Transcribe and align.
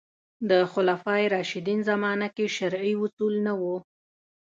د 0.49 0.51
خلفای 0.71 1.23
راشدین 1.35 1.79
زمانه 1.89 2.27
کې 2.35 2.45
شرعي 2.57 2.93
اصل 3.05 3.31
نه 3.45 3.53
و 3.61 3.63